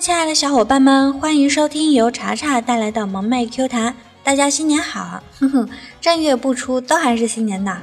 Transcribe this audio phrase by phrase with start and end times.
[0.00, 3.94] 亲爱的小伙伴们，欢迎收听由茶茶带来的萌妹 Q 弹。
[4.24, 5.22] 大家新年好！
[5.38, 5.68] 哼哼，
[6.00, 7.76] 正月不出都还是新年的。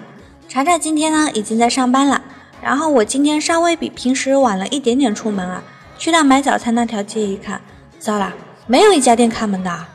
[0.50, 2.20] 茶茶今天呢已经在上班了，
[2.60, 5.62] 然后我今天稍微比平时晚了一点点出门啊。
[6.00, 7.62] 去到买早餐那条街一看，
[8.00, 8.34] 糟了，
[8.66, 9.86] 没有一家店开门的。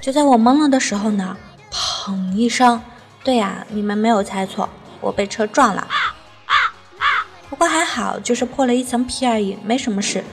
[0.00, 1.36] 就在我懵了的时候呢，
[1.70, 2.82] 砰一声，
[3.22, 4.68] 对呀，你们没有猜错，
[5.00, 5.86] 我被车撞了。
[7.48, 10.24] 不过还好，就是破了一层皮而已，没什么事。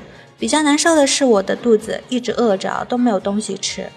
[0.42, 3.88] 比较难受的是，我的肚子一直饿着，都没有东西吃。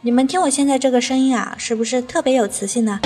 [0.00, 2.98] 你们听我现在这个声音啊，是不是特别有磁性呢？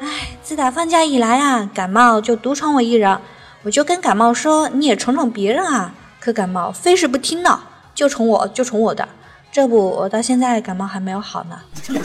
[0.00, 3.20] 哎，自打放假以来啊，感冒就独宠我一人，
[3.64, 5.92] 我就跟感冒说，你也宠宠别人啊。
[6.18, 7.60] 可感冒非是不听呢，
[7.94, 9.06] 就宠我，就宠我的。
[9.52, 11.60] 这不，我到现在感冒还没有好呢。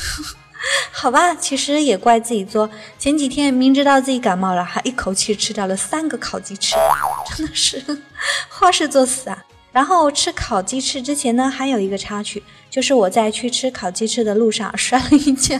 [0.92, 2.68] 好吧，其实也怪自己作。
[2.98, 6.76] 前几天明知道自己感冒了，还一口气吃掉了三个烤鸡翅，
[7.34, 7.82] 真的是
[8.50, 9.44] 坏事作死啊！
[9.72, 15.58] 然后吃烤鸡翅之前呢，还有一个插曲，就是我在去吃烤鸡翅的路上摔了一跤。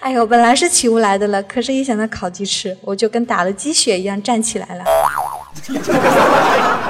[0.00, 4.84] 哎呦，本来是起不来的了，可是一想到烤鸡翅，我就跟打了鸡血一样站起来了。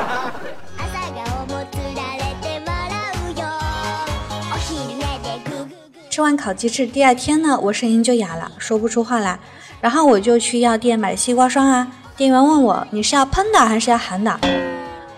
[6.16, 9.38] 吃完烤鸡翅，第二天呢，我声音就哑了，说不出话来。
[9.82, 11.86] 然后我就去药店买西瓜霜啊。
[12.16, 14.40] 店员问我：“你是要喷的还是要含的？”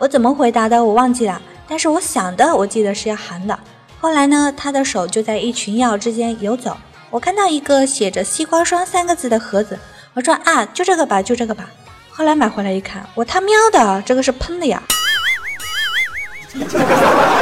[0.01, 3.57] 我怎么回答的我忘记了，但是我想的我记得是要含的。
[4.01, 6.77] 后来呢，他的手就在一群药之间游走，
[7.11, 9.79] 我看到一个写着“西瓜霜”三个字的盒子，
[10.15, 11.71] 我说：“啊，就这个吧，就这个吧。”
[12.11, 14.83] 后来买回来一看，我他喵的，这个是喷的呀！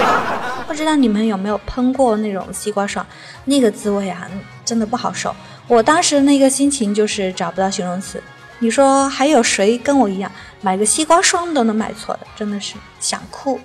[0.66, 3.06] 不知道你们有没有喷过那种西瓜霜？
[3.44, 4.28] 那个滋味啊，
[4.64, 5.34] 真的不好受。
[5.68, 8.22] 我当时那个心情就是找不到形容词。
[8.58, 10.30] 你说还有谁跟我一样
[10.62, 12.20] 买个西瓜霜都能买错的？
[12.34, 13.60] 真的是想哭。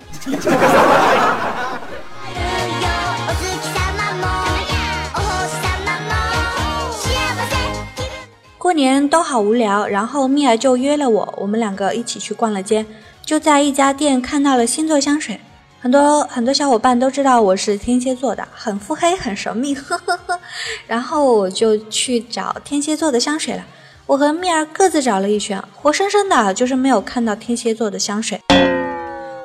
[8.58, 12.86] 过年都好无聊，然后蜜儿就约了我，我们两个一起去逛了街，
[13.26, 15.42] 就在一家店看到了星座香水。
[15.82, 20.40] 很多很多小伙伴都知道我是天蝎座的，很腹黑，很神秘，呵呵呵。
[20.86, 23.66] 然后我就去找天蝎座的香水了。
[24.06, 28.40] 我和蜜儿各自找了一圈，活生生的就是没有看到天蝎座的香水。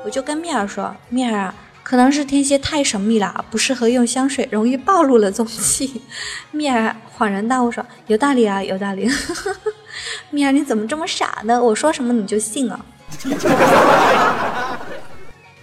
[0.05, 6.03] 我就跟蜜儿说：“蜜儿啊，可能是天蝎太神秘了，不适合用香水，容易暴露了踪迹。
[6.51, 9.09] ”蜜儿恍然大悟说：“有道理啊，有道理。
[10.29, 11.59] ”蜜儿你怎么这么傻呢？
[11.59, 12.79] 我说什么你就信啊？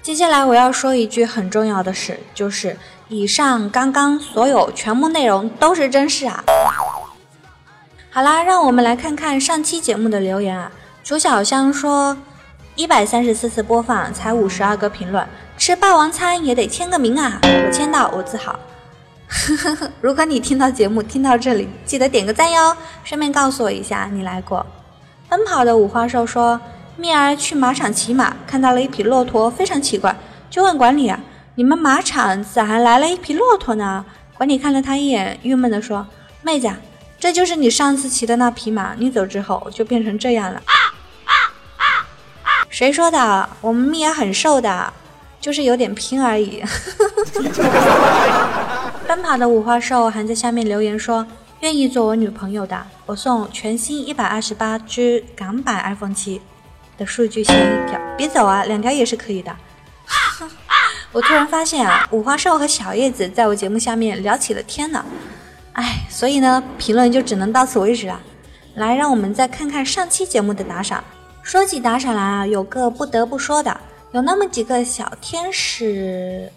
[0.05, 2.77] 接下来我要说一句很重要的事，就是
[3.09, 6.45] 以上刚刚所有全部内容都是真事啊。
[8.11, 10.71] 好啦，让我们来看看上期节目的留言啊。
[11.03, 12.19] 楚小香说，
[12.77, 15.27] 一百三十四次播放才五十二个评论，
[15.57, 17.41] 吃霸王餐也得签个名啊。
[17.43, 18.55] 我签到，我自豪。
[20.03, 24.67] 如果你听到节目听到这里，记得点个赞哟，顺便告诉我一下你来过。
[25.31, 26.61] 奔跑的五花兽说。
[26.97, 30.16] 蜜儿去马场骑马，看到了一匹骆驼，非常奇怪，
[30.49, 31.19] 就问管理啊
[31.56, 34.05] ：“你们马场咋还来了一匹骆驼呢？”
[34.38, 36.06] 管理看了他一眼，郁闷地说
[36.43, 36.71] ：“妹子，
[37.19, 40.62] 这就是你上次骑的那匹马，你走之后就变成这样了。”
[42.71, 43.49] 谁说的？
[43.61, 44.93] 我们蜜儿很瘦的，
[45.41, 46.62] 就是有点拼而已。
[49.06, 51.26] 奔跑的五花兽还在下面留言说
[51.61, 56.41] ：“愿意做我女朋友的，我送全新一百二十八只港版 iPhone 七。”
[56.97, 59.55] 的数据线一条，别走啊，两条也是可以的。
[61.12, 65.05] 我突然发现啊，五花兽和小叶子在我节目下面聊起了天呢。
[65.75, 68.21] 哎，所以呢，评论就只能到此为止了。
[68.75, 71.03] 来，让我们再看看上期节目的打赏。
[71.43, 73.81] 说起打赏来啊，有个不得不说的，
[74.12, 76.50] 有那么几个小天使，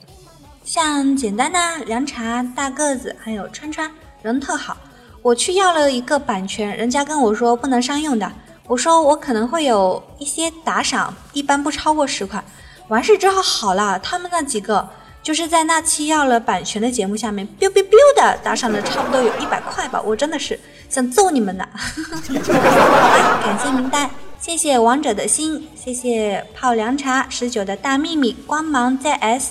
[0.64, 3.92] 像简单的凉茶、大个子，还有川川，
[4.22, 4.78] 人特好。
[5.22, 8.32] 我去要了一个版权，人家跟我说不能商用的。
[8.68, 12.44] 我说我可能会有一些打赏，一般不超过十块。
[12.90, 14.88] 完事之后好了，他们那几个
[15.24, 20.02] 就是在那期要了版权的节目下面，biu biu biu 的打赏了差不多有一百块吧。
[20.02, 20.60] 我真的是
[20.90, 21.66] 想揍你们呐！
[21.74, 24.10] 好吧，感谢名单，
[24.40, 29.48] 谢谢王者的心，谢谢泡凉茶十九的大秘密，光芒 ZS，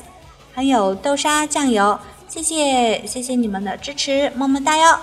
[0.54, 1.98] 还有豆沙酱油，
[2.28, 4.98] 谢谢谢谢你们的支持，么么哒哟。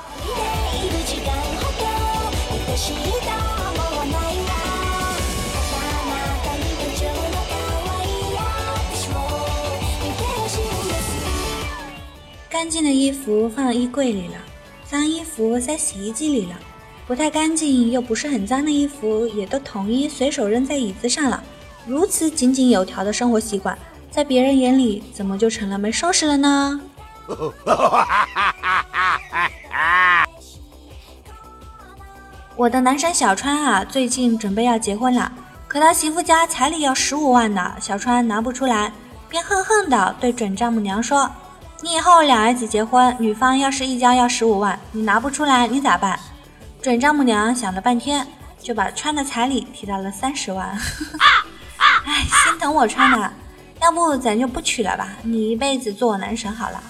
[12.53, 14.35] 干净的衣服放衣柜里了，
[14.85, 16.55] 脏衣服塞洗衣机里了，
[17.07, 21.43] 不太干净又不是很脏的衣服也都统一随手扔在椅子上了。
[21.87, 23.75] 如此井井有条的生活习惯，
[24.11, 26.79] 在别人眼里怎么就成了没收拾了呢？
[32.55, 35.31] 我的男神小川啊，最近准备要结婚了，
[35.67, 38.93] 可他媳妇家彩礼要十五万呢，小川拿不出来，
[39.27, 41.27] 便恨恨地对准丈母娘说。
[41.83, 46.17] 你以后两儿子结婚，女方要是一家要十五万，你拿不出来，你咋办？
[46.81, 48.25] 准丈母娘想了半天，
[48.57, 50.69] 就把川的彩礼提到了三十万。
[52.05, 53.33] 哎，心疼我川的，
[53.81, 55.09] 要不咱就不娶了吧？
[55.23, 56.81] 你一辈子做我男神好了。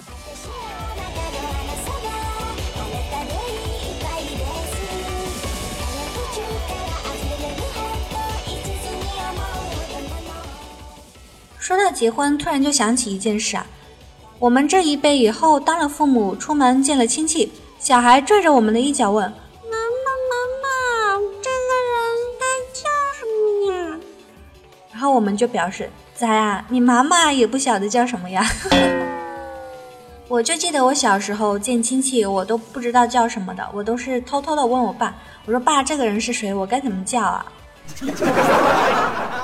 [11.58, 13.66] 说到结婚，突然就想起一件事啊。
[14.40, 19.24] 我们这一辈以后当了父母，出门见了亲戚，小孩拽着我们的衣角问
[19.70, 20.68] ：“妈妈，妈妈，
[21.40, 21.96] 这个人
[22.40, 22.44] 该
[22.74, 22.82] 叫
[23.14, 23.98] 什么呀？”
[24.92, 26.64] 然后我们就表示：“咋呀？
[26.68, 28.44] 你妈妈也不晓得叫什么呀？”
[30.28, 35.14] 我就记得我小时候见亲戚，我都不知道叫什么的，我都是偷偷的问我爸
[35.46, 36.52] ：“我说爸，这个人是谁？
[36.52, 37.46] 我该怎么叫啊？”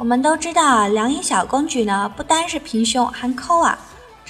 [0.00, 3.78] 我们都知道啊，梁影小公举呢，不单是平胸，还抠啊！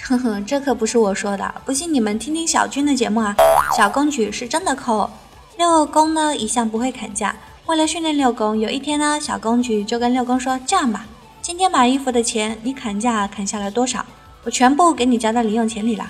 [0.03, 3.37] 呵呵，这可不是我说的，不信你们听听小军的节目啊。
[3.77, 5.09] 小公举是真的抠。
[5.57, 7.37] 六公呢一向不会砍价，
[7.67, 11.05] 为了训练六公，有一天呢，小公举就跟六公说：“这样吧，
[11.41, 14.05] 今天买衣服的钱，你砍价砍下来多少，
[14.43, 16.05] 我全部给你加到零用钱里了。”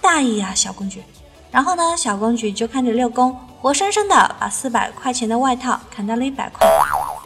[0.00, 1.02] 大意呀，小公举。
[1.50, 6.66] 然后呢，小公举就看着六公活生生的把四百块钱的外套砍到了一百块，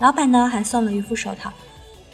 [0.00, 1.52] 老板呢还送了一副手套。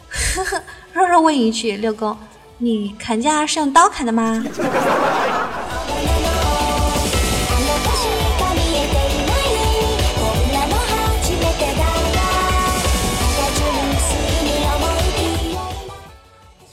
[0.09, 2.17] 呵呵，弱弱问一句：“六公，
[2.57, 4.43] 你砍价是用刀砍的吗？”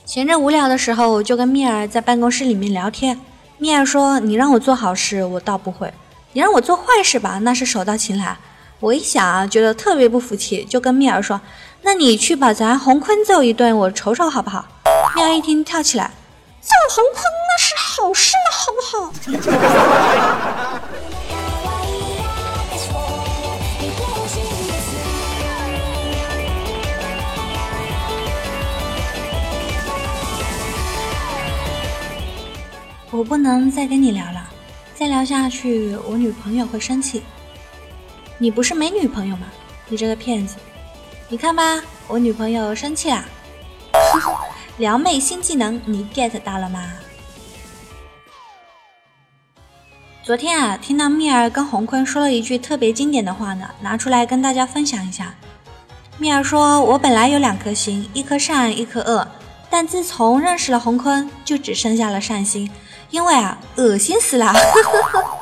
[0.07, 3.19] 闲着无聊的时候，就跟蜜儿在办公室里面聊天。
[3.59, 5.89] 蜜儿说：“你让我做好事，我倒不会；
[6.33, 8.39] 你让我做坏事吧，那是手到擒来。”
[8.83, 11.41] 我一想啊，觉得特别不服气，就跟蜜儿说。
[11.83, 14.67] 那你去把咱洪坤揍一顿，我瞅瞅好不好？
[15.15, 16.11] 妙一听跳起来，
[16.61, 19.13] 揍洪坤那是好事呢，好不好？
[33.13, 34.51] 我不能再跟你聊了，
[34.97, 37.23] 再聊下去我女朋友会生气。
[38.39, 39.47] 你不是没女朋友吗？
[39.89, 40.57] 你这个骗子！
[41.29, 43.25] 你看吧，我女朋友生气啦。
[44.79, 46.83] 撩妹新技能，你 get 到了吗？
[50.25, 55.35] 昨天啊，听到蜜儿跟洪坤说了一句特别经典的话呢，拿出来跟大家分享一下。
[56.19, 59.27] 蜜儿说：“我本来有两颗心，一颗善，一颗恶，
[59.69, 62.71] 但自从认识了洪坤，就只剩下了善心，
[63.11, 64.53] 因为啊，恶心死了。”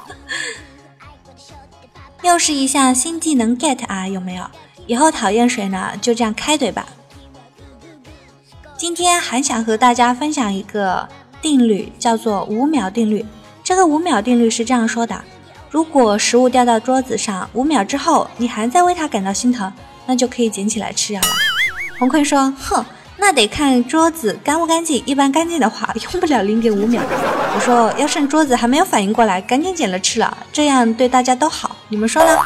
[2.30, 4.44] 又是一项新技能 get 啊，有没有？
[4.86, 5.90] 以后讨厌谁呢？
[6.00, 6.86] 就这样开怼吧。
[8.76, 11.08] 今天还想和大家分享一个
[11.42, 13.26] 定律，叫做五秒定律。
[13.64, 15.20] 这个五秒定律是这样说的：
[15.70, 19.72] 如果食物掉到桌子上，五秒之后你还在为它感到心疼，
[20.06, 21.28] 那就可以捡起来吃掉了。
[21.98, 22.84] 洪坤说：“哼，
[23.16, 25.02] 那得看桌子干不干净。
[25.04, 27.02] 一般干净的话， 用不了零点五秒。”
[27.56, 31.76] 我说：“要趁桌子还没有反应过来，赶紧捡了吃了，这样对大家都好。
[31.90, 32.36] 你们说呢？”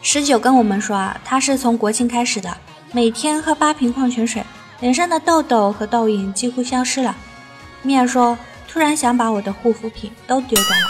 [0.00, 2.56] 十九跟我们说啊，他是从国庆开始的，
[2.92, 4.44] 每天喝八瓶矿泉水，
[4.78, 7.16] 脸上的痘痘和痘印几乎消失了。
[7.82, 10.86] 米儿说，突然想把我的护肤品都丢掉了。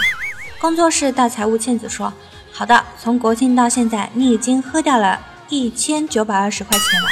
[0.60, 2.12] 工作室大财务倩子说，
[2.52, 7.08] 好的，从国庆到现在，你已经喝掉了一千九百二十块钱了。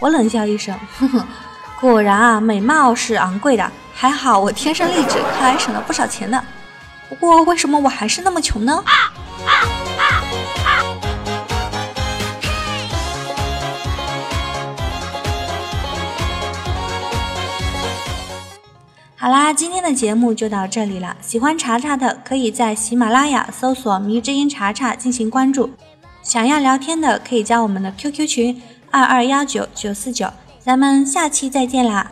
[0.00, 1.26] 我冷笑一声，哼哼，
[1.80, 6.42] 果然啊，美貌是昂贵的，还好我天生丽质，看来省了不少钱呢。
[7.08, 8.82] 不过为什么我还是那么穷呢？
[19.18, 21.16] 好啦，今天的节目就到这里了。
[21.20, 25.70] 喜欢查查的，可以在喜马拉雅搜索“迷之音查查”进行关注。
[26.22, 30.28] 想要聊天的，可以加我们的 QQ 群二二幺九九四九。
[30.60, 32.10] 咱们下期再见啦！